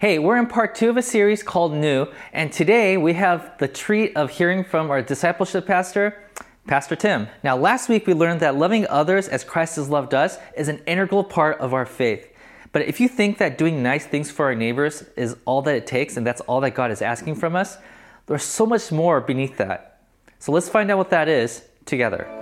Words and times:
Hey, 0.00 0.20
we're 0.20 0.36
in 0.36 0.46
part 0.46 0.76
two 0.76 0.90
of 0.90 0.96
a 0.96 1.02
series 1.02 1.42
called 1.42 1.72
New, 1.72 2.06
and 2.32 2.52
today 2.52 2.96
we 2.96 3.14
have 3.14 3.58
the 3.58 3.66
treat 3.66 4.16
of 4.16 4.30
hearing 4.30 4.62
from 4.62 4.92
our 4.92 5.02
discipleship 5.02 5.66
pastor, 5.66 6.22
Pastor 6.68 6.94
Tim. 6.94 7.26
Now, 7.42 7.56
last 7.56 7.88
week 7.88 8.06
we 8.06 8.14
learned 8.14 8.38
that 8.38 8.54
loving 8.54 8.86
others 8.86 9.26
as 9.26 9.42
Christ 9.42 9.74
has 9.74 9.88
loved 9.88 10.14
us 10.14 10.38
is 10.56 10.68
an 10.68 10.80
integral 10.86 11.24
part 11.24 11.58
of 11.58 11.74
our 11.74 11.84
faith. 11.84 12.32
But 12.70 12.82
if 12.82 13.00
you 13.00 13.08
think 13.08 13.38
that 13.38 13.58
doing 13.58 13.82
nice 13.82 14.06
things 14.06 14.30
for 14.30 14.46
our 14.46 14.54
neighbors 14.54 15.02
is 15.16 15.36
all 15.46 15.62
that 15.62 15.74
it 15.74 15.88
takes 15.88 16.16
and 16.16 16.24
that's 16.24 16.42
all 16.42 16.60
that 16.60 16.76
God 16.76 16.92
is 16.92 17.02
asking 17.02 17.34
from 17.34 17.56
us, 17.56 17.76
there's 18.26 18.44
so 18.44 18.66
much 18.66 18.92
more 18.92 19.20
beneath 19.20 19.56
that. 19.56 20.00
So 20.38 20.52
let's 20.52 20.68
find 20.68 20.92
out 20.92 20.98
what 20.98 21.10
that 21.10 21.28
is 21.28 21.64
together. 21.86 22.37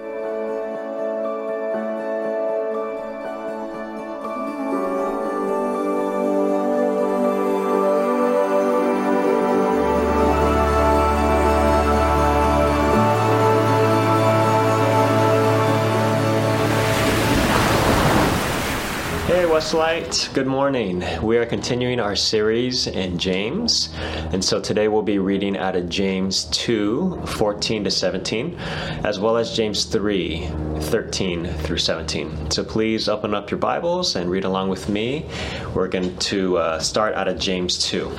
Westlight, 19.56 20.28
good 20.34 20.46
morning. 20.46 21.02
We 21.22 21.38
are 21.38 21.46
continuing 21.46 21.98
our 21.98 22.14
series 22.14 22.86
in 22.88 23.16
James, 23.16 23.88
and 24.30 24.44
so 24.44 24.60
today 24.60 24.86
we'll 24.88 25.00
be 25.00 25.18
reading 25.18 25.56
out 25.56 25.74
of 25.76 25.88
James 25.88 26.44
2 26.50 27.22
14 27.24 27.84
to 27.84 27.90
17, 27.90 28.54
as 29.02 29.18
well 29.18 29.38
as 29.38 29.56
James 29.56 29.86
3 29.86 30.46
13 30.78 31.46
through 31.46 31.78
17. 31.78 32.50
So 32.50 32.64
please 32.64 33.08
open 33.08 33.32
up 33.32 33.50
your 33.50 33.56
Bibles 33.56 34.14
and 34.14 34.28
read 34.28 34.44
along 34.44 34.68
with 34.68 34.90
me. 34.90 35.24
We're 35.74 35.88
going 35.88 36.14
to 36.18 36.58
uh, 36.58 36.78
start 36.78 37.14
out 37.14 37.26
of 37.26 37.38
James 37.38 37.78
2. 37.78 38.12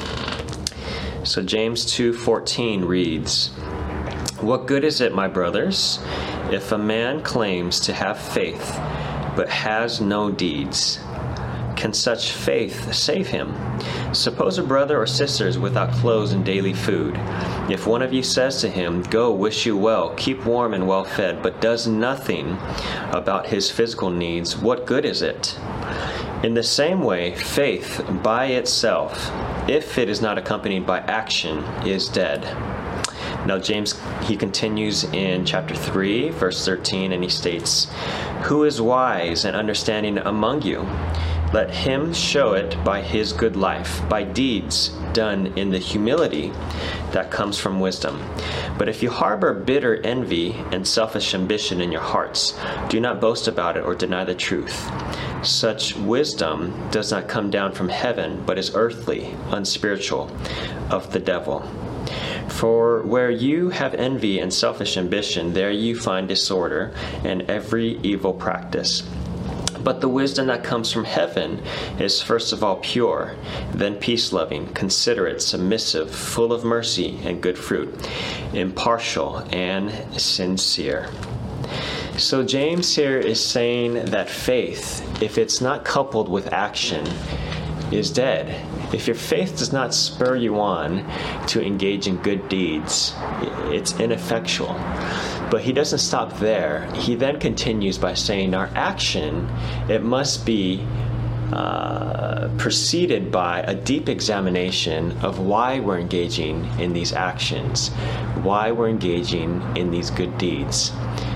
So 1.23 1.43
James 1.43 1.85
2:14 1.85 2.83
reads, 2.83 3.49
"What 4.41 4.65
good 4.65 4.83
is 4.83 5.01
it, 5.01 5.13
my 5.13 5.27
brothers, 5.27 5.99
if 6.51 6.71
a 6.71 6.79
man 6.79 7.21
claims 7.21 7.79
to 7.81 7.93
have 7.93 8.17
faith 8.17 8.75
but 9.35 9.49
has 9.49 10.01
no 10.01 10.31
deeds?" 10.31 10.99
Can 11.77 11.93
such 11.93 12.31
faith 12.31 12.93
save 12.93 13.27
him? 13.27 13.55
Suppose 14.13 14.57
a 14.57 14.63
brother 14.63 14.99
or 14.99 15.07
sister 15.07 15.47
is 15.47 15.59
without 15.59 15.93
clothes 15.93 16.33
and 16.33 16.43
daily 16.43 16.73
food. 16.73 17.15
If 17.69 17.87
one 17.87 18.01
of 18.01 18.11
you 18.11 18.23
says 18.23 18.59
to 18.61 18.69
him, 18.69 19.03
Go, 19.03 19.31
wish 19.31 19.65
you 19.65 19.77
well, 19.77 20.13
keep 20.15 20.45
warm 20.45 20.73
and 20.73 20.87
well 20.87 21.05
fed, 21.05 21.43
but 21.43 21.61
does 21.61 21.87
nothing 21.87 22.57
about 23.11 23.47
his 23.47 23.71
physical 23.71 24.09
needs, 24.09 24.57
what 24.57 24.87
good 24.87 25.05
is 25.05 25.21
it? 25.21 25.57
In 26.43 26.55
the 26.55 26.63
same 26.63 27.01
way, 27.01 27.35
faith 27.35 28.03
by 28.23 28.47
itself, 28.47 29.31
if 29.69 29.97
it 29.97 30.09
is 30.09 30.21
not 30.21 30.37
accompanied 30.37 30.85
by 30.85 30.99
action, 30.99 31.63
is 31.85 32.09
dead. 32.09 32.41
Now, 33.45 33.57
James, 33.59 33.99
he 34.23 34.35
continues 34.35 35.05
in 35.05 35.45
chapter 35.45 35.73
3, 35.73 36.29
verse 36.31 36.65
13, 36.65 37.13
and 37.13 37.23
he 37.23 37.29
states, 37.29 37.87
Who 38.43 38.65
is 38.65 38.81
wise 38.81 39.45
and 39.45 39.55
understanding 39.55 40.17
among 40.17 40.63
you? 40.63 40.85
Let 41.53 41.73
him 41.73 42.13
show 42.13 42.53
it 42.53 42.75
by 42.83 43.01
his 43.01 43.31
good 43.31 43.55
life, 43.55 44.01
by 44.09 44.23
deeds 44.23 44.89
done 45.13 45.47
in 45.55 45.69
the 45.69 45.77
humility 45.77 46.51
that 47.13 47.31
comes 47.31 47.57
from 47.57 47.79
wisdom. 47.79 48.21
But 48.77 48.89
if 48.89 49.01
you 49.01 49.09
harbor 49.09 49.53
bitter 49.53 49.95
envy 50.03 50.53
and 50.73 50.85
selfish 50.85 51.33
ambition 51.33 51.79
in 51.79 51.91
your 51.91 52.01
hearts, 52.01 52.59
do 52.89 52.99
not 52.99 53.21
boast 53.21 53.47
about 53.47 53.77
it 53.77 53.85
or 53.85 53.95
deny 53.95 54.25
the 54.25 54.35
truth. 54.35 54.91
Such 55.41 55.95
wisdom 55.95 56.89
does 56.91 57.11
not 57.11 57.29
come 57.29 57.49
down 57.49 57.71
from 57.71 57.89
heaven, 57.89 58.43
but 58.45 58.57
is 58.57 58.75
earthly, 58.75 59.33
unspiritual, 59.49 60.29
of 60.91 61.13
the 61.13 61.19
devil. 61.19 61.61
For 62.49 63.03
where 63.03 63.31
you 63.31 63.69
have 63.69 63.93
envy 63.93 64.39
and 64.39 64.53
selfish 64.53 64.97
ambition, 64.97 65.53
there 65.53 65.71
you 65.71 65.97
find 65.97 66.27
disorder 66.27 66.93
and 67.23 67.43
every 67.43 67.99
evil 67.99 68.33
practice. 68.33 69.03
But 69.87 70.01
the 70.01 70.09
wisdom 70.09 70.47
that 70.47 70.65
comes 70.65 70.91
from 70.91 71.05
heaven 71.05 71.63
is 71.97 72.21
first 72.21 72.51
of 72.51 72.61
all 72.61 72.75
pure, 72.75 73.37
then 73.73 73.95
peace 73.95 74.33
loving, 74.33 74.67
considerate, 74.73 75.41
submissive, 75.41 76.13
full 76.13 76.51
of 76.51 76.65
mercy 76.65 77.17
and 77.23 77.41
good 77.41 77.57
fruit, 77.57 77.95
impartial 78.51 79.37
and 79.53 79.89
sincere. 80.19 81.07
So, 82.17 82.43
James 82.43 82.93
here 82.93 83.17
is 83.17 83.41
saying 83.41 84.07
that 84.07 84.29
faith, 84.29 85.21
if 85.21 85.37
it's 85.37 85.61
not 85.61 85.85
coupled 85.85 86.27
with 86.27 86.51
action, 86.51 87.07
is 87.89 88.11
dead. 88.11 88.61
If 88.93 89.07
your 89.07 89.15
faith 89.15 89.57
does 89.57 89.71
not 89.71 89.93
spur 89.93 90.35
you 90.35 90.59
on 90.59 91.09
to 91.47 91.65
engage 91.65 92.07
in 92.07 92.17
good 92.17 92.49
deeds, 92.49 93.13
it's 93.71 93.97
ineffectual. 94.01 94.75
But 95.49 95.61
he 95.61 95.71
doesn't 95.71 95.99
stop 95.99 96.37
there. 96.39 96.91
He 96.93 97.15
then 97.15 97.39
continues 97.39 97.97
by 97.97 98.13
saying, 98.13 98.53
Our 98.53 98.69
action, 98.75 99.49
it 99.89 100.03
must 100.03 100.45
be 100.45 100.85
uh, 101.53 102.49
preceded 102.57 103.31
by 103.31 103.61
a 103.61 103.73
deep 103.73 104.09
examination 104.09 105.13
of 105.19 105.39
why 105.39 105.79
we're 105.79 105.99
engaging 105.99 106.65
in 106.79 106.91
these 106.91 107.13
actions, 107.13 107.89
why 108.43 108.71
we're 108.71 108.89
engaging 108.89 109.61
in 109.77 109.89
these 109.89 110.09
good 110.09 110.37
deeds. 110.37 110.91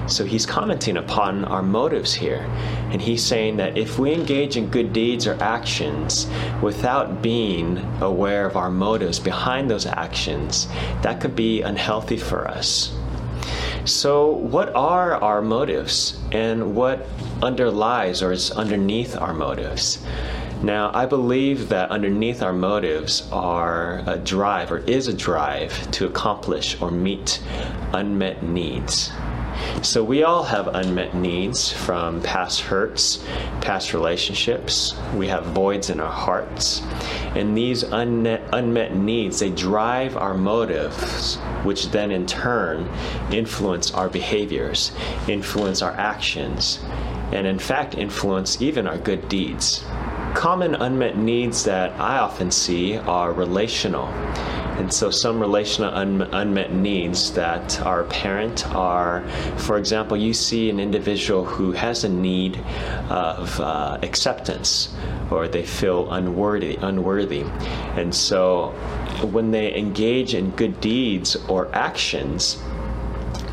So 0.07 0.25
he's 0.25 0.45
commenting 0.45 0.97
upon 0.97 1.45
our 1.45 1.63
motives 1.63 2.13
here. 2.13 2.45
And 2.91 3.01
he's 3.01 3.23
saying 3.23 3.55
that 3.57 3.77
if 3.77 3.97
we 3.97 4.13
engage 4.13 4.57
in 4.57 4.69
good 4.69 4.91
deeds 4.91 5.25
or 5.25 5.41
actions 5.41 6.27
without 6.61 7.21
being 7.21 7.77
aware 8.01 8.45
of 8.45 8.57
our 8.57 8.69
motives 8.69 9.19
behind 9.19 9.69
those 9.71 9.85
actions, 9.85 10.67
that 11.03 11.21
could 11.21 11.35
be 11.35 11.61
unhealthy 11.61 12.17
for 12.17 12.47
us. 12.47 12.93
So, 13.85 14.27
what 14.29 14.75
are 14.75 15.15
our 15.15 15.41
motives 15.41 16.19
and 16.31 16.75
what 16.75 17.07
underlies 17.41 18.21
or 18.21 18.31
is 18.31 18.51
underneath 18.51 19.17
our 19.17 19.33
motives? 19.33 20.03
Now, 20.61 20.91
I 20.93 21.07
believe 21.07 21.69
that 21.69 21.89
underneath 21.89 22.43
our 22.43 22.53
motives 22.53 23.27
are 23.31 24.03
a 24.05 24.17
drive 24.17 24.71
or 24.71 24.77
is 24.79 25.07
a 25.07 25.13
drive 25.13 25.89
to 25.91 26.05
accomplish 26.05 26.79
or 26.79 26.91
meet 26.91 27.41
unmet 27.93 28.43
needs. 28.43 29.11
So 29.81 30.03
we 30.03 30.23
all 30.23 30.43
have 30.43 30.67
unmet 30.67 31.15
needs 31.15 31.71
from 31.71 32.21
past 32.21 32.61
hurts, 32.61 33.23
past 33.61 33.93
relationships. 33.93 34.95
We 35.15 35.27
have 35.27 35.45
voids 35.47 35.89
in 35.89 35.99
our 35.99 36.11
hearts. 36.11 36.81
And 37.35 37.57
these 37.57 37.83
unmet, 37.83 38.47
unmet 38.53 38.95
needs, 38.95 39.39
they 39.39 39.49
drive 39.49 40.17
our 40.17 40.33
motives, 40.33 41.37
which 41.63 41.89
then 41.89 42.11
in 42.11 42.25
turn 42.25 42.89
influence 43.31 43.91
our 43.91 44.09
behaviors, 44.09 44.91
influence 45.27 45.81
our 45.81 45.93
actions, 45.93 46.79
and 47.31 47.47
in 47.47 47.59
fact 47.59 47.95
influence 47.95 48.61
even 48.61 48.87
our 48.87 48.97
good 48.97 49.27
deeds. 49.29 49.83
Common 50.33 50.75
unmet 50.75 51.17
needs 51.17 51.63
that 51.65 51.91
I 51.99 52.19
often 52.19 52.51
see 52.51 52.97
are 52.97 53.33
relational 53.33 54.07
and 54.77 54.91
so, 54.91 55.11
some 55.11 55.39
relational 55.39 55.93
un- 55.93 56.21
unmet 56.33 56.73
needs 56.73 57.31
that 57.33 57.81
are 57.81 58.01
apparent 58.01 58.67
are, 58.73 59.23
for 59.57 59.77
example, 59.77 60.17
you 60.17 60.33
see 60.33 60.69
an 60.69 60.79
individual 60.79 61.45
who 61.45 61.71
has 61.71 62.03
a 62.03 62.09
need 62.09 62.57
of 63.09 63.59
uh, 63.59 63.99
acceptance 64.01 64.95
or 65.29 65.47
they 65.47 65.63
feel 65.63 66.11
unworthy, 66.11 66.77
unworthy. 66.77 67.43
And 67.95 68.13
so, 68.13 68.69
when 69.31 69.51
they 69.51 69.75
engage 69.75 70.33
in 70.33 70.51
good 70.51 70.79
deeds 70.81 71.35
or 71.47 71.73
actions, 71.75 72.57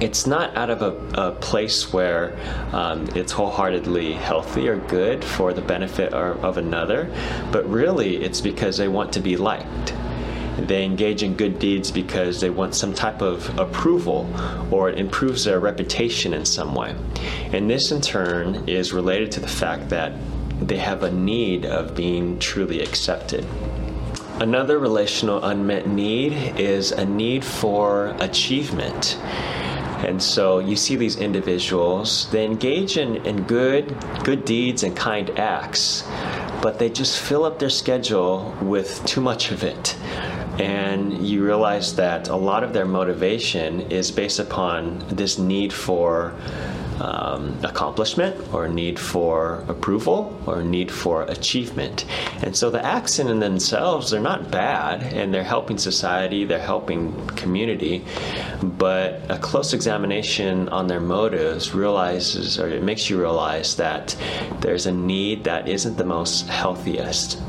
it's 0.00 0.27
not 0.27 0.56
out 0.56 0.71
of 0.71 0.83
a, 0.83 1.21
a 1.21 1.33
place 1.33 1.93
where 1.93 2.39
um, 2.73 3.09
it's 3.15 3.33
wholeheartedly 3.33 4.12
healthy 4.12 4.69
or 4.69 4.77
good 4.77 5.25
for 5.25 5.53
the 5.53 5.62
benefit 5.62 6.12
of, 6.12 6.45
of 6.45 6.56
another, 6.56 7.12
but 7.50 7.69
really 7.69 8.17
it's 8.17 8.41
because 8.41 8.77
they 8.77 8.89
want 8.89 9.12
to 9.12 9.21
be 9.21 9.37
liked. 9.37 9.95
They 10.66 10.84
engage 10.84 11.22
in 11.22 11.34
good 11.34 11.58
deeds 11.58 11.90
because 11.90 12.40
they 12.40 12.50
want 12.50 12.75
some 12.75 12.93
type 12.93 13.22
of 13.22 13.56
approval 13.58 14.28
or 14.70 14.90
it 14.90 14.99
improves 14.99 15.44
their 15.44 15.60
reputation 15.60 16.34
in 16.34 16.44
some 16.44 16.75
way. 16.75 16.96
And 17.52 17.70
this, 17.70 17.93
in 17.93 18.00
turn, 18.00 18.69
is 18.69 18.93
related 18.93 19.31
to 19.32 19.40
the 19.40 19.49
fact 19.49 19.88
that 19.90 20.12
they 20.60 20.78
have 20.78 21.05
a 21.05 21.12
need 21.12 21.64
of 21.64 21.94
being 21.94 22.38
truly 22.40 22.81
accepted. 22.81 23.46
Another 24.40 24.78
relational 24.78 25.44
unmet 25.44 25.88
need 25.88 26.32
is 26.58 26.93
a 26.93 27.04
need 27.04 27.44
for 27.44 28.16
achievement. 28.20 29.16
And 30.04 30.22
so 30.22 30.61
you 30.61 30.76
see 30.76 30.94
these 30.94 31.16
individuals, 31.16 32.31
they 32.31 32.44
engage 32.44 32.99
in, 32.99 33.16
in 33.26 33.43
good, 33.44 33.96
good 34.22 34.44
deeds 34.44 34.84
and 34.84 34.96
kind 34.96 35.31
acts, 35.38 36.04
but 36.62 36.78
they 36.78 36.88
just 36.88 37.19
fill 37.19 37.44
up 37.44 37.58
their 37.58 37.70
schedule 37.70 38.56
with 38.62 39.04
too 39.04 39.20
much 39.20 39.50
of 39.50 39.64
it 39.64 39.96
and 40.58 41.26
you 41.26 41.44
realize 41.44 41.94
that 41.96 42.28
a 42.28 42.37
lot 42.37 42.64
of 42.64 42.72
their 42.72 42.87
motivation 42.87 43.81
is 43.90 44.10
based 44.10 44.38
upon 44.38 44.99
this 45.08 45.38
need 45.38 45.72
for 45.72 46.34
um, 47.00 47.56
accomplishment 47.62 48.52
or 48.52 48.69
need 48.69 48.99
for 48.99 49.64
approval 49.69 50.40
or 50.46 50.62
need 50.62 50.90
for 50.90 51.22
achievement. 51.22 52.05
And 52.43 52.56
so 52.56 52.70
the 52.70 52.84
acts 52.84 53.19
in 53.19 53.38
themselves, 53.38 54.10
they're 54.10 54.20
not 54.20 54.50
bad 54.50 55.02
and 55.12 55.32
they're 55.32 55.44
helping 55.44 55.78
society, 55.78 56.44
they're 56.44 56.58
helping 56.58 57.26
community, 57.28 58.04
but 58.62 59.20
a 59.28 59.38
close 59.38 59.72
examination 59.75 60.69
on 60.70 60.88
their 60.88 61.00
motives 61.00 61.75
realizes, 61.75 62.58
or 62.58 62.69
it 62.69 62.82
makes 62.82 63.08
you 63.08 63.19
realize 63.19 63.76
that 63.76 64.16
there's 64.61 64.87
a 64.87 64.93
need 64.93 65.44
that 65.44 65.69
isn't 65.69 65.96
the 65.96 66.04
most 66.04 66.49
healthiest. 66.49 67.40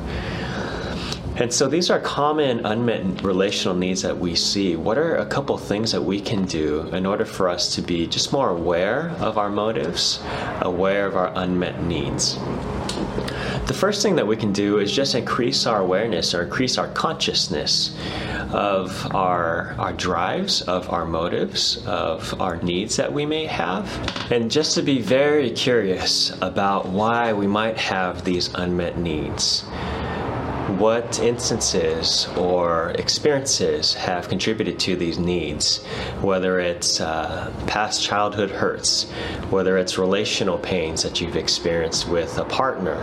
And 1.39 1.53
so 1.53 1.69
these 1.69 1.89
are 1.89 2.01
common 2.01 2.65
unmet 2.65 3.23
relational 3.23 3.73
needs 3.73 4.01
that 4.01 4.17
we 4.17 4.35
see. 4.35 4.75
What 4.75 4.97
are 4.97 5.15
a 5.15 5.25
couple 5.25 5.57
things 5.57 5.93
that 5.93 6.03
we 6.03 6.19
can 6.19 6.43
do 6.43 6.81
in 6.89 7.05
order 7.05 7.23
for 7.23 7.47
us 7.47 7.73
to 7.75 7.81
be 7.81 8.07
just 8.07 8.33
more 8.33 8.49
aware 8.49 9.11
of 9.19 9.37
our 9.37 9.49
motives, 9.49 10.21
aware 10.61 11.05
of 11.05 11.15
our 11.15 11.31
unmet 11.35 11.81
needs? 11.83 12.35
The 13.67 13.73
first 13.73 14.01
thing 14.01 14.17
that 14.17 14.27
we 14.27 14.35
can 14.35 14.51
do 14.51 14.79
is 14.79 14.91
just 14.91 15.15
increase 15.15 15.65
our 15.65 15.79
awareness 15.79 16.33
or 16.33 16.43
increase 16.43 16.77
our 16.77 16.89
consciousness 16.89 17.95
of 18.51 19.15
our, 19.15 19.75
our 19.79 19.93
drives, 19.93 20.61
of 20.63 20.89
our 20.89 21.05
motives, 21.05 21.81
of 21.85 22.41
our 22.41 22.57
needs 22.57 22.97
that 22.97 23.13
we 23.13 23.25
may 23.25 23.45
have, 23.45 23.87
and 24.29 24.51
just 24.51 24.75
to 24.75 24.81
be 24.81 25.01
very 25.01 25.51
curious 25.51 26.35
about 26.41 26.87
why 26.87 27.31
we 27.31 27.47
might 27.47 27.77
have 27.77 28.25
these 28.25 28.53
unmet 28.55 28.97
needs 28.97 29.63
what 30.77 31.19
instances 31.19 32.27
or 32.37 32.91
experiences 32.91 33.93
have 33.93 34.29
contributed 34.29 34.79
to 34.79 34.95
these 34.95 35.17
needs, 35.17 35.83
whether 36.21 36.59
it's 36.59 37.01
uh, 37.01 37.51
past 37.67 38.03
childhood 38.03 38.51
hurts, 38.51 39.09
whether 39.49 39.77
it's 39.77 39.97
relational 39.97 40.57
pains 40.57 41.01
that 41.03 41.19
you've 41.19 41.35
experienced 41.35 42.07
with 42.07 42.37
a 42.37 42.45
partner, 42.45 42.97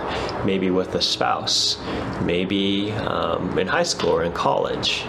maybe 0.45 0.71
with 0.71 0.95
a 0.95 1.03
spouse, 1.03 1.79
maybe 2.23 2.93
um, 2.93 3.59
in 3.59 3.67
high 3.67 3.83
school 3.83 4.11
or 4.11 4.25
in 4.25 4.33
college 4.33 5.05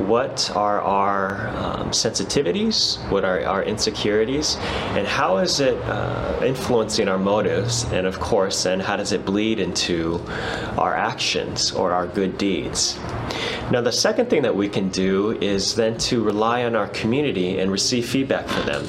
what 0.00 0.50
are 0.56 0.80
our 0.80 1.48
um, 1.48 1.90
sensitivities, 1.90 2.98
what 3.10 3.24
are 3.24 3.44
our 3.44 3.62
insecurities, 3.62 4.56
and 4.96 5.06
how 5.06 5.38
is 5.38 5.60
it 5.60 5.76
uh, 5.84 6.40
influencing 6.44 7.08
our 7.08 7.18
motives, 7.18 7.84
and 7.92 8.06
of 8.06 8.18
course, 8.20 8.64
then 8.64 8.80
how 8.80 8.96
does 8.96 9.12
it 9.12 9.24
bleed 9.24 9.58
into 9.58 10.20
our 10.78 10.94
actions 10.94 11.72
or 11.72 11.92
our 11.92 12.06
good 12.06 12.38
deeds. 12.38 12.98
Now, 13.70 13.80
the 13.80 13.92
second 13.92 14.28
thing 14.28 14.42
that 14.42 14.56
we 14.56 14.68
can 14.68 14.88
do 14.88 15.38
is 15.40 15.76
then 15.76 15.96
to 15.98 16.24
rely 16.24 16.64
on 16.64 16.74
our 16.74 16.88
community 16.88 17.60
and 17.60 17.70
receive 17.70 18.08
feedback 18.08 18.48
from 18.48 18.66
them. 18.66 18.84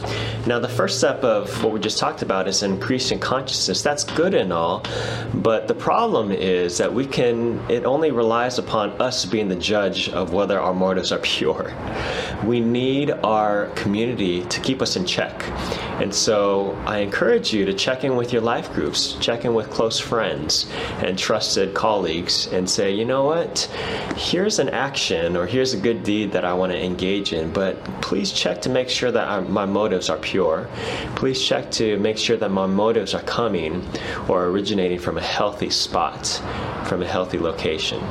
Now, 0.47 0.57
the 0.57 0.67
first 0.67 0.97
step 0.97 1.23
of 1.23 1.63
what 1.63 1.71
we 1.71 1.79
just 1.79 1.99
talked 1.99 2.23
about 2.23 2.47
is 2.47 2.63
increasing 2.63 3.19
consciousness. 3.19 3.83
That's 3.83 4.03
good 4.03 4.33
and 4.33 4.51
all, 4.51 4.83
but 5.35 5.67
the 5.67 5.75
problem 5.75 6.31
is 6.31 6.79
that 6.79 6.91
we 6.91 7.05
can, 7.05 7.59
it 7.69 7.85
only 7.85 8.09
relies 8.09 8.57
upon 8.57 8.99
us 8.99 9.23
being 9.23 9.49
the 9.49 9.55
judge 9.55 10.09
of 10.09 10.33
whether 10.33 10.59
our 10.59 10.73
motives 10.73 11.11
are 11.11 11.19
pure. 11.19 11.71
We 12.43 12.59
need 12.59 13.11
our 13.11 13.67
community 13.75 14.43
to 14.45 14.61
keep 14.61 14.81
us 14.81 14.95
in 14.95 15.05
check. 15.05 15.43
And 16.01 16.13
so 16.13 16.71
I 16.87 16.99
encourage 16.99 17.53
you 17.53 17.65
to 17.65 17.73
check 17.73 18.03
in 18.03 18.15
with 18.15 18.33
your 18.33 18.41
life 18.41 18.73
groups, 18.73 19.13
check 19.19 19.45
in 19.45 19.53
with 19.53 19.69
close 19.69 19.99
friends 19.99 20.67
and 21.03 21.19
trusted 21.19 21.75
colleagues, 21.75 22.47
and 22.47 22.67
say, 22.67 22.91
you 22.91 23.05
know 23.05 23.25
what? 23.25 23.69
Here's 24.17 24.57
an 24.57 24.70
action 24.71 25.37
or 25.37 25.45
here's 25.45 25.73
a 25.73 25.77
good 25.77 26.03
deed 26.03 26.31
that 26.31 26.45
I 26.45 26.53
want 26.53 26.71
to 26.71 26.83
engage 26.83 27.33
in, 27.33 27.51
but 27.51 27.83
please 28.01 28.31
check 28.31 28.61
to 28.63 28.69
make 28.69 28.89
sure 28.89 29.11
that 29.11 29.27
I, 29.27 29.39
my 29.41 29.65
motives 29.65 30.09
are 30.09 30.17
pure. 30.17 30.67
Please 31.15 31.41
check 31.43 31.71
to 31.71 31.97
make 31.99 32.17
sure 32.17 32.37
that 32.37 32.51
my 32.51 32.65
motives 32.65 33.13
are 33.13 33.23
coming 33.23 33.87
or 34.27 34.45
originating 34.45 34.99
from 34.99 35.17
a 35.17 35.21
healthy 35.21 35.69
spot, 35.69 36.41
from 36.85 37.01
a 37.01 37.07
healthy 37.07 37.37
location. 37.37 38.01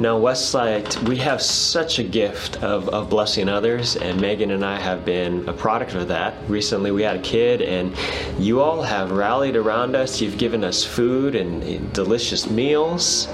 Now, 0.00 0.16
Westlight, 0.16 1.02
we 1.08 1.16
have 1.16 1.42
such 1.42 1.98
a 1.98 2.04
gift 2.04 2.62
of, 2.62 2.88
of 2.90 3.10
blessing 3.10 3.48
others, 3.48 3.96
and 3.96 4.20
Megan 4.20 4.52
and 4.52 4.64
I 4.64 4.78
have 4.78 5.04
been 5.04 5.48
a 5.48 5.52
product 5.52 5.94
of 5.94 6.06
that. 6.06 6.36
Recently, 6.48 6.92
we 6.92 7.02
had 7.02 7.16
a 7.16 7.22
kid, 7.22 7.62
and 7.62 7.92
you 8.38 8.60
all 8.60 8.80
have 8.82 9.10
rallied 9.10 9.56
around 9.56 9.96
us. 9.96 10.20
You've 10.20 10.38
given 10.38 10.62
us 10.62 10.84
food 10.84 11.34
and, 11.34 11.64
and 11.64 11.92
delicious 11.92 12.48
meals. 12.48 13.26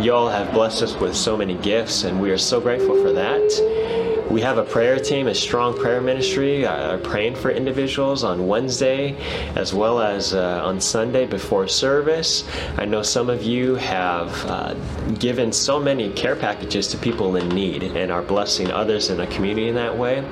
You 0.00 0.12
all 0.12 0.28
have 0.28 0.52
blessed 0.52 0.82
us 0.82 0.96
with 0.96 1.14
so 1.14 1.36
many 1.36 1.54
gifts, 1.54 2.02
and 2.02 2.20
we 2.20 2.32
are 2.32 2.38
so 2.38 2.60
grateful 2.60 3.00
for 3.00 3.12
that. 3.12 4.07
We 4.30 4.42
have 4.42 4.58
a 4.58 4.62
prayer 4.62 4.98
team, 4.98 5.26
a 5.26 5.34
strong 5.34 5.74
prayer 5.74 6.02
ministry, 6.02 6.66
uh, 6.66 6.98
praying 6.98 7.36
for 7.36 7.50
individuals 7.50 8.24
on 8.24 8.46
Wednesday 8.46 9.16
as 9.56 9.72
well 9.72 10.00
as 10.00 10.34
uh, 10.34 10.60
on 10.62 10.82
Sunday 10.82 11.24
before 11.24 11.66
service. 11.66 12.46
I 12.76 12.84
know 12.84 13.02
some 13.02 13.30
of 13.30 13.42
you 13.42 13.76
have 13.76 14.44
uh, 14.44 14.74
given 15.14 15.50
so 15.50 15.80
many 15.80 16.12
care 16.12 16.36
packages 16.36 16.88
to 16.88 16.98
people 16.98 17.36
in 17.36 17.48
need 17.48 17.82
and 17.82 18.12
are 18.12 18.20
blessing 18.20 18.70
others 18.70 19.08
in 19.08 19.16
the 19.16 19.26
community 19.28 19.68
in 19.68 19.74
that 19.76 19.96
way. 19.96 20.22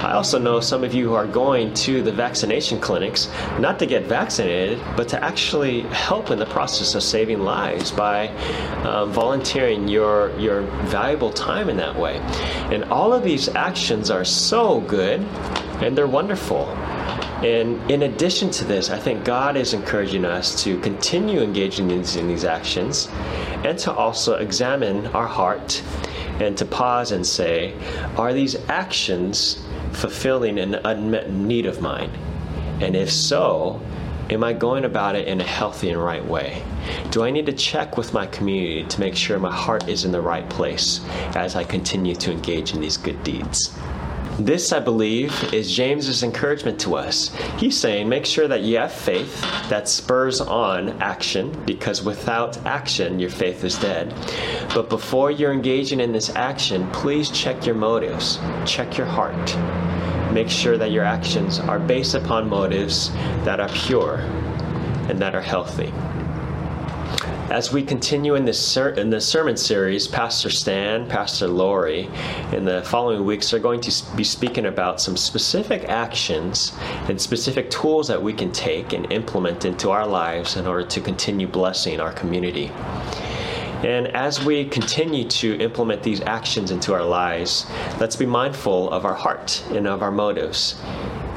I 0.00 0.14
also 0.14 0.38
know 0.38 0.58
some 0.58 0.82
of 0.82 0.92
you 0.92 1.08
who 1.08 1.14
are 1.14 1.26
going 1.26 1.74
to 1.74 2.02
the 2.02 2.12
vaccination 2.12 2.80
clinics 2.80 3.28
not 3.60 3.78
to 3.78 3.86
get 3.86 4.04
vaccinated, 4.04 4.80
but 4.96 5.08
to 5.10 5.24
actually 5.24 5.82
help 5.82 6.30
in 6.30 6.40
the 6.40 6.46
process 6.46 6.96
of 6.96 7.04
saving 7.04 7.40
lives 7.40 7.92
by 7.92 8.28
um, 8.84 9.12
volunteering 9.12 9.86
your 9.86 10.36
your 10.38 10.62
valuable 10.86 11.32
time 11.32 11.68
in 11.68 11.76
that 11.76 11.94
way. 11.96 12.18
And 12.72 12.84
all 12.84 13.12
of 13.12 13.27
these 13.28 13.50
actions 13.50 14.10
are 14.10 14.24
so 14.24 14.80
good 14.80 15.20
and 15.82 15.96
they're 15.96 16.06
wonderful. 16.06 16.64
And 17.44 17.90
in 17.90 18.04
addition 18.04 18.50
to 18.52 18.64
this, 18.64 18.88
I 18.88 18.98
think 18.98 19.22
God 19.22 19.54
is 19.54 19.74
encouraging 19.74 20.24
us 20.24 20.64
to 20.64 20.80
continue 20.80 21.42
engaging 21.42 21.90
in 21.90 21.98
these, 21.98 22.16
in 22.16 22.26
these 22.26 22.44
actions 22.44 23.06
and 23.64 23.78
to 23.80 23.92
also 23.92 24.36
examine 24.36 25.08
our 25.08 25.26
heart 25.26 25.82
and 26.40 26.56
to 26.56 26.64
pause 26.64 27.12
and 27.12 27.26
say, 27.26 27.74
are 28.16 28.32
these 28.32 28.56
actions 28.70 29.62
fulfilling 29.92 30.58
an 30.58 30.76
unmet 30.76 31.30
need 31.30 31.66
of 31.66 31.82
mine? 31.82 32.10
And 32.80 32.96
if 32.96 33.12
so, 33.12 33.82
am 34.30 34.44
I 34.44 34.52
going 34.52 34.84
about 34.84 35.16
it 35.16 35.26
in 35.26 35.40
a 35.40 35.44
healthy 35.44 35.90
and 35.90 36.02
right 36.02 36.24
way? 36.24 36.62
Do 37.10 37.24
I 37.24 37.30
need 37.30 37.46
to 37.46 37.52
check 37.52 37.96
with 37.96 38.12
my 38.12 38.26
community 38.26 38.84
to 38.84 39.00
make 39.00 39.16
sure 39.16 39.38
my 39.38 39.54
heart 39.54 39.88
is 39.88 40.04
in 40.04 40.12
the 40.12 40.20
right 40.20 40.48
place 40.50 41.00
as 41.34 41.56
I 41.56 41.64
continue 41.64 42.14
to 42.16 42.32
engage 42.32 42.74
in 42.74 42.80
these 42.80 42.96
good 42.96 43.22
deeds? 43.22 43.76
This, 44.38 44.72
I 44.72 44.78
believe, 44.78 45.52
is 45.52 45.74
James's 45.74 46.22
encouragement 46.22 46.78
to 46.80 46.94
us. 46.94 47.34
He's 47.56 47.76
saying, 47.76 48.08
make 48.08 48.24
sure 48.24 48.46
that 48.46 48.62
you 48.62 48.76
have 48.76 48.92
faith 48.92 49.40
that 49.68 49.88
spurs 49.88 50.40
on 50.40 50.90
action, 51.02 51.60
because 51.64 52.04
without 52.04 52.64
action, 52.64 53.18
your 53.18 53.30
faith 53.30 53.64
is 53.64 53.76
dead. 53.78 54.14
But 54.74 54.90
before 54.90 55.32
you're 55.32 55.52
engaging 55.52 55.98
in 55.98 56.12
this 56.12 56.30
action, 56.36 56.88
please 56.92 57.30
check 57.30 57.66
your 57.66 57.74
motives, 57.74 58.38
check 58.64 58.96
your 58.96 59.08
heart. 59.08 59.56
Make 60.32 60.50
sure 60.50 60.76
that 60.76 60.90
your 60.90 61.04
actions 61.04 61.58
are 61.58 61.78
based 61.78 62.14
upon 62.14 62.48
motives 62.48 63.10
that 63.44 63.60
are 63.60 63.68
pure 63.68 64.16
and 65.08 65.18
that 65.20 65.34
are 65.34 65.42
healthy. 65.42 65.92
As 67.50 67.72
we 67.72 67.82
continue 67.82 68.34
in 68.34 68.44
this 68.44 68.60
ser- 68.60 68.90
in 68.90 69.18
sermon 69.22 69.56
series, 69.56 70.06
Pastor 70.06 70.50
Stan, 70.50 71.08
Pastor 71.08 71.48
Lori, 71.48 72.10
in 72.52 72.66
the 72.66 72.82
following 72.82 73.24
weeks 73.24 73.54
are 73.54 73.58
going 73.58 73.80
to 73.80 74.16
be 74.16 74.22
speaking 74.22 74.66
about 74.66 75.00
some 75.00 75.16
specific 75.16 75.84
actions 75.88 76.72
and 77.08 77.18
specific 77.18 77.70
tools 77.70 78.06
that 78.08 78.22
we 78.22 78.34
can 78.34 78.52
take 78.52 78.92
and 78.92 79.10
implement 79.10 79.64
into 79.64 79.90
our 79.90 80.06
lives 80.06 80.58
in 80.58 80.66
order 80.66 80.84
to 80.84 81.00
continue 81.00 81.46
blessing 81.46 82.00
our 82.00 82.12
community. 82.12 82.70
And 83.84 84.08
as 84.08 84.44
we 84.44 84.64
continue 84.64 85.28
to 85.28 85.56
implement 85.60 86.02
these 86.02 86.20
actions 86.22 86.72
into 86.72 86.92
our 86.94 87.04
lives, 87.04 87.64
let's 88.00 88.16
be 88.16 88.26
mindful 88.26 88.90
of 88.90 89.04
our 89.04 89.14
heart 89.14 89.62
and 89.70 89.86
of 89.86 90.02
our 90.02 90.10
motives, 90.10 90.80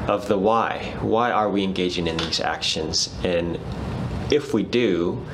of 0.08 0.26
the 0.26 0.36
why. 0.36 0.96
Why 1.00 1.30
are 1.30 1.48
we 1.48 1.62
engaging 1.62 2.08
in 2.08 2.16
these 2.16 2.40
actions? 2.40 3.14
And 3.22 3.60
if 4.30 4.52
we 4.52 4.64
do, 4.64 5.24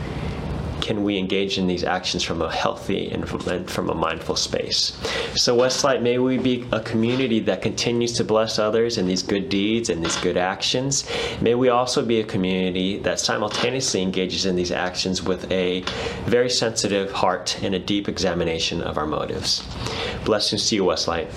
can 0.88 1.04
we 1.04 1.18
engage 1.18 1.59
in 1.59 1.66
these 1.66 1.85
actions 1.85 2.23
from 2.23 2.40
a 2.40 2.50
healthy 2.50 3.11
and 3.11 3.28
from, 3.28 3.90
a 3.90 3.95
mindful 3.95 4.37
space? 4.37 4.99
So, 5.37 5.54
Westlight, 5.54 6.00
may 6.00 6.16
we 6.16 6.38
be 6.38 6.66
a 6.73 6.80
community 6.80 7.40
that 7.40 7.61
continues 7.61 8.14
to 8.14 8.25
bless 8.25 8.59
others 8.59 8.97
in 8.97 9.07
these 9.07 9.23
good 9.23 9.50
deeds 9.50 9.90
and 9.90 10.02
these 10.02 10.16
good 10.16 10.38
actions. 10.38 11.07
May 11.42 11.54
we 11.54 11.68
also 11.68 12.02
be 12.02 12.21
a 12.21 12.25
community 12.25 12.97
that 13.00 13.21
simultaneously 13.21 14.00
engages 14.00 14.47
in 14.47 14.57
these 14.57 14.73
actions 14.73 15.23
with 15.23 15.52
a 15.52 15.83
very 16.25 16.49
sensitive 16.49 17.12
heart 17.12 17.62
and 17.62 17.75
a 17.75 17.78
deep 17.78 18.09
examination 18.09 18.80
of 18.80 18.97
our 18.97 19.07
motives. 19.07 19.62
Blessings 20.25 20.71
to 20.71 20.76
you, 20.76 20.87
Westlight. 20.87 21.28